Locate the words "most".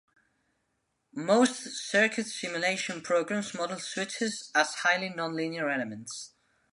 1.13-1.77